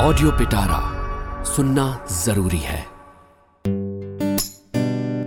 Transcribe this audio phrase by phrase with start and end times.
[0.00, 1.04] Audio पिटारा
[1.44, 2.80] सुनना जरूरी है।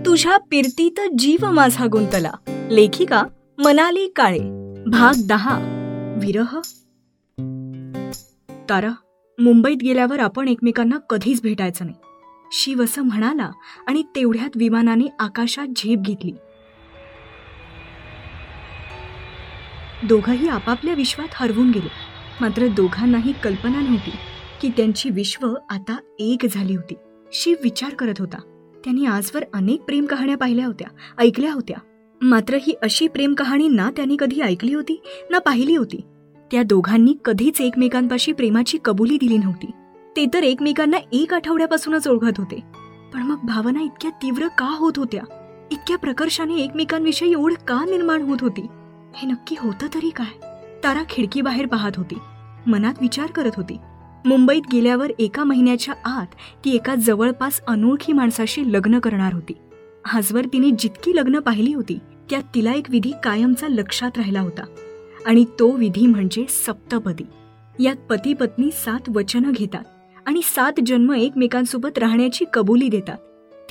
[0.06, 2.30] तुझ्या पिरतीत जीव माझा गुंतला.
[2.48, 3.22] लेखिका
[3.58, 4.38] मनाली काळे.
[4.90, 5.58] भाग दहा.
[6.16, 6.58] विरह.
[8.68, 8.90] तारा
[9.38, 11.98] मुंबईत गेल्यावर आपण एकमेकांना कधीच भेटायचं नाही.
[12.52, 13.50] शिव असं म्हणाला
[13.86, 16.32] आणि तेवढ्यात विमानाने आकाशात झेप घेतली.
[20.08, 21.90] दोघंही आपापल्या विश्वात हरवून गेले.
[22.40, 24.12] मात्र दोघांनाही कल्पना नव्हती.
[24.64, 26.94] की त्यांची विश्व आता एक झाली होती.
[27.32, 28.36] शिव विचार करत होता.
[28.84, 31.76] त्यांनी आजवर अनेक प्रेम कहाण्या पाहिल्या होत्या ऐकल्या होत्या.
[32.20, 36.00] मात्र ही अशी प्रेम कहाणी ना त्यांनी कधी ऐकली होती ना पाहिली होती.
[36.52, 39.66] त्या दोघांनी कधीच एकमेकांपाशी प्रेमाची कबुली दिली नव्हती.
[40.16, 42.60] ते तर एकमेकांना एक आठवड्यापासूनच ओळखत होते.
[43.14, 45.22] पण मग भावना इतक्या तीव्र का होत होत्या?
[45.72, 48.66] इतक्या प्रकर्षाने एकमेकांविषयी ओढ का निर्माण होत होती?
[49.14, 50.46] हे नक्की होतं तरी काय?
[50.84, 52.18] तारा खिडकी बाहेर पाहत होती.
[52.66, 53.76] मनात विचार करत होती.
[54.26, 56.26] मुंबईत गेल्यावर एका महिन्याच्या आत
[56.64, 59.52] ती एका जवळपास अनोळखी माणसाशी लग्न करणार होती.
[60.12, 61.98] आजवर तिने जितकी लग्न पाहिली होती
[62.30, 64.62] त्यात तिला एक विधी कायमचा लक्षात राहिला होता.
[65.26, 67.24] आणि तो विधी म्हणजे सप्तपदी.
[67.80, 69.84] यात पती पत्नी सात वचनं घेतात
[70.26, 73.18] आणि सात जन्म एकमेकांसोबत राहण्याची कबुली देतात.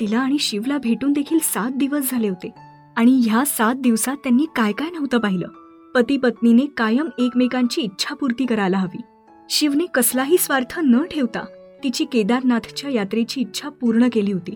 [0.00, 2.50] तिला आणि शिवला भेटून देखील सात दिवस झाले होते.
[2.96, 5.48] आणि ह्या सात दिवसात त्यांनी काय काय नव्हतं पाहिलं.
[5.94, 9.02] पती पत्नीने कायम एकमेकांची इच्छापूर्ती करायला हवी.
[9.50, 11.44] शिवने कसलाही स्वार्थ न ठेवता
[11.84, 14.54] तिची केदारनाथच्या यात्रेची इच्छा पूर्ण केली होती.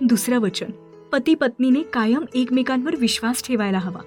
[0.00, 0.70] दुसरं वचन
[1.12, 4.00] पती पत्नीने कायम एकमेकांवर विश्वास ठेवायला हवा.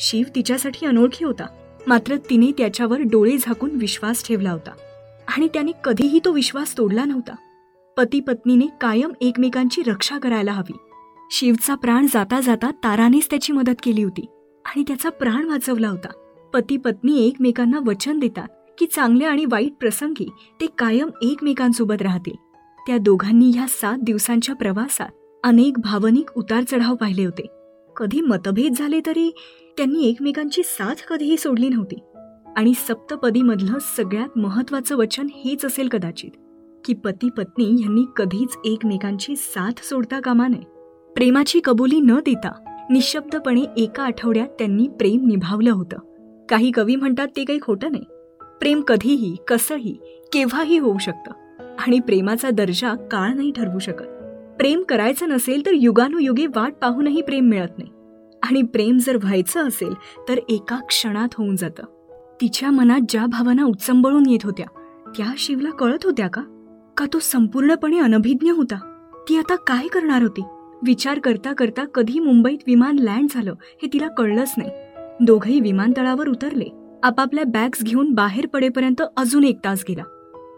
[0.00, 1.46] शिव तिच्यासाठी अनोळखी होता
[1.86, 4.70] मात्र तिने त्याच्यावर डोळे झाकून विश्वास ठेवला होता.
[5.36, 7.34] आणि त्याने कधीही तो विश्वास तोडला नव्हता.
[7.96, 10.76] पती पत्नीने कायम एकमेकांची रक्षा करायला हवी.
[11.30, 14.26] शिवचा प्राण जाता जाता तारानेच त्याची मदत केली होती
[14.64, 16.08] आणि त्याचा प्राण वाचवला होता.
[16.54, 18.48] पती पत्नी एकमेकांना वचन देतात
[18.78, 22.36] की चांगल्या आणि वाईट प्रसंगी ते कायम एकमेकांसोबत राहतील.
[22.86, 25.08] त्या दोघांनी ह्या सात दिवसांच्या प्रवासात
[25.44, 27.46] अनेक भावनिक उतार चढाव पाहिले होते.
[27.96, 29.30] कधी मतभेद झाले तरी
[29.76, 31.98] त्यांनी एकमेकांची साथ कधीही सोडली नव्हती.
[32.56, 36.30] आणि सप्तपदीमधलं सगळ्यात महत्वाचं वचन हेच असेल कदाचित
[36.84, 40.62] की पती पत्नी यांनी कधीच एकमेकांची साथ सोडता कामा नये.
[41.14, 45.98] प्रेमाची कबुली न देता निशब्दपणे एका आठवड्यात त्यांनी प्रेम निभावलं होतं.
[46.46, 48.04] काही कवी म्हणतात ते काही खोटं नाही.
[48.60, 49.98] प्रेम कधीही कसंही
[50.32, 51.32] केव्हाही होऊ शकतं.
[51.86, 54.04] आणि प्रेमाचा दर्जा काळ नाही ठरवू शकत.
[54.58, 57.90] प्रेम करायचं नसेल तर युगानुयुगे वाट पाहूनही प्रेम मिळत नाही.
[58.42, 59.94] आणि प्रेम जर व्हायचं असेल
[60.28, 61.82] तर एका क्षणात होऊन जातं.
[62.40, 64.66] तिच्या मनात ज्या भावना उत्संबळून येत होत्या
[65.16, 66.42] त्या शिवला कळत होत्या का?
[66.96, 68.92] का तो संपूर्णपणे अनभिज्ञ होता?
[69.28, 70.42] ती आता काय करणार होती?
[70.86, 74.70] विचार करता करता कधी मुंबईत विमान लँड झालं हे तिला कळलंच नाही.
[75.20, 76.85] दोघही विमानतळावर उतरले.
[77.06, 80.02] आपापल्या बॅग्स घेऊन बाहेर पडेपर्यंत अजून एक तास गेला.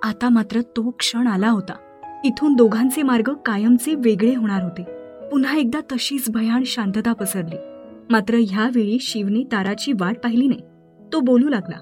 [0.03, 1.73] आता मात्र तो क्षण आला होता.
[2.25, 4.83] इथून दोघांचे मार्ग कायमचे वेगळे होणार होते.
[5.29, 7.57] पुन्हा एकदा तशीच भयान शांतता पसरली.
[8.11, 10.61] मात्र ह्यावेळी शिवने ताराची वाट पाहिली नाही.
[11.13, 11.77] तो बोलू लागला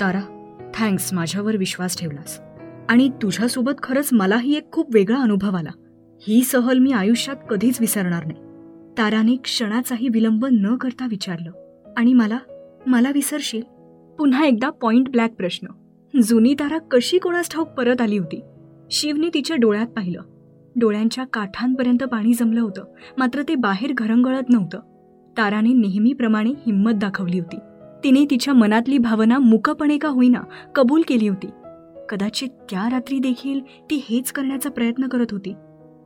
[0.00, 2.40] तारा थँक्स माझ्यावर विश्वास ठेवलास.
[2.88, 5.70] आणि तुझ्यासोबत खरंच मलाही एक खूप वेगळा अनुभव आला.
[6.28, 8.40] ही सहल मी आयुष्यात कधीच विसरणार नाही.
[8.98, 11.50] ताराने क्षणाचाही विलंब न करता विचारलं
[11.96, 12.38] आणि मला
[12.86, 13.62] मला विसरशील?
[14.18, 15.66] पुन्हा एकदा पॉइंट ब्लॅक प्रश्न.
[16.22, 18.40] जुनी तारा कशी कोणास ठाऊक परत आली होती?
[18.90, 20.22] शिवने तिच्या डोळ्यात पाहिलं.
[20.76, 22.84] डोळ्यांच्या काठांपर्यंत पाणी जमलं होतं
[23.18, 24.80] मात्र ते बाहेर घरंगळत नव्हतं.
[25.38, 27.56] ताराने नेहमीप्रमाणे हिंमत दाखवली होती.
[28.04, 30.40] तिने तिच्या मनातली भावना मुकपणे का होईना
[30.74, 31.46] कबूल केली होती.
[32.08, 35.54] कदाचित त्या रात्री देखील ती हेच करण्याचा प्रयत्न करत होती.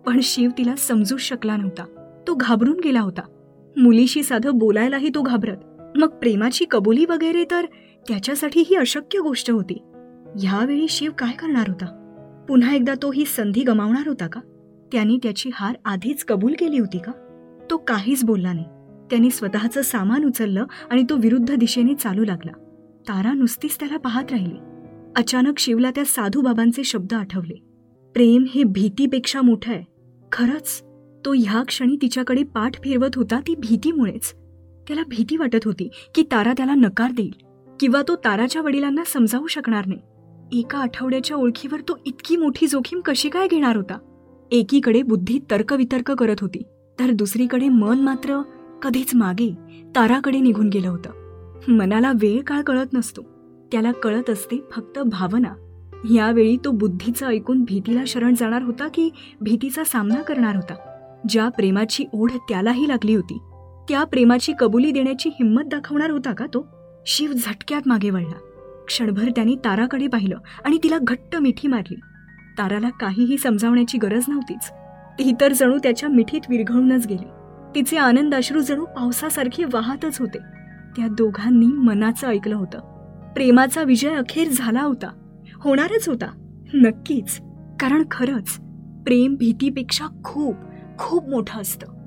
[0.07, 1.85] पण शिव तिला समजूच शकला नव्हता.
[2.29, 3.23] तो घाबरून गेला होता.
[3.77, 5.57] मुलीशी साधं बोलायलाही तो घाबरत.
[5.97, 7.67] मग प्रेमाची कबुली वगैरे तर
[8.09, 9.83] त्याच्यासाठी ही अशक्य गोष्ट होती.
[10.39, 11.99] ह्यावेळी शिव काय करणार होता?
[12.49, 14.41] पुन्हा एकदा तो ही संधी गमावणार होता का?
[14.93, 17.13] त्याने त्याची हार आधीच कबूल केली होती का?
[17.71, 18.67] तो काहीच बोलला नाही.
[19.11, 22.53] त्यांनी स्वतःचं सामान उचललं आणि तो विरुद्ध दिशेने चालू लागला.
[23.09, 24.55] तारा नुसतीच त्याला पाहत राहिली.
[25.17, 27.55] अचानक शिवला त्या साधू बाबांचे शब्द आठवले.
[28.15, 29.83] प्रेम हे भीतीपेक्षा मोठं आहे.
[30.33, 30.83] खरंच
[31.25, 34.33] तो ह्या क्षणी तिच्याकडे पाठ फिरवत होता ती भीतीमुळेच.
[34.89, 37.35] त्याला भीती वाटत होती की तारा त्याला नकार देईल.
[37.83, 40.01] किंवा तो ताराच्या वडिलांना समजावू शकणार नाही.
[40.61, 43.99] एका आठवड्याच्या ओळखीवर तो इतकी मोठी जोखीम कशी काय घेणार होता?
[44.51, 46.63] एकीकडे बुद्धी तर्कवितर्क करत होती
[47.01, 48.43] तर दुसरीकडे मन मात्र
[48.83, 49.55] कधीच मागे
[49.97, 51.11] ताराकडे निघून गेलं होतं.
[51.69, 53.23] मनाला वेळ काळ कळत नसतो.
[53.73, 55.55] त्याला कळत असते फक्त भावना.
[56.15, 60.75] यावेळी तो बुद्धीचं ऐकून भीतीला शरण जाणार होता की भीतीचा सामना करणार होता?
[61.29, 63.39] ज्या प्रेमाची ओढ त्यालाही लागली होती.
[63.89, 66.82] त्या प्रेमाची कबुली देण्याची हिंमत दाखवणार होता का तो?
[67.07, 68.39] शिव झटक्यात मागे वळला.
[68.87, 71.95] क्षणभर त्यांनी ताराकडे पाहिलं आणि तिला घट्ट मिठी मारली.
[72.59, 74.71] ताराला काहीही समजावण्याची गरज नव्हतीच.
[75.19, 77.29] ती तर जणू त्याच्या मिठीत विरघळूनच गेली.
[77.75, 80.39] तिचे आनंदाश्रू जणू पावसासारखे वाहतच होते.
[80.97, 82.79] त्या दोघांनी मनाचं ऐकलं होतं.
[83.33, 85.41] प्रेमाचा विजय अखेर झाला होता.
[85.55, 86.59] होणारच होता.
[86.75, 87.39] नक्कीच.
[87.81, 88.57] कारण खरंच
[89.05, 90.55] प्रेम भीतीपेक्षा खूप
[90.99, 92.02] खूप मोठं असतं.